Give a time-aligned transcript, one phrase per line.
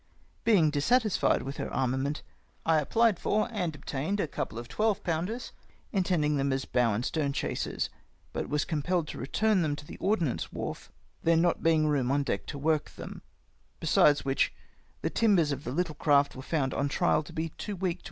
[0.43, 2.23] Being dissatisfied with her armament,
[2.65, 5.51] I apphed for and obtained a couple of 12 pounders,
[5.91, 7.91] intending them as bow and stern chasers,
[8.33, 10.91] but was compehed to return them to the ordnance wharf,
[11.21, 13.21] there not being room on deck to work them;
[13.79, 14.49] besides wliicli,
[15.03, 17.61] the timbers of the little craft were found on trial to be too weak to
[17.61, 17.99] 94 MY APPOINTMENT TO THE SPEEDY.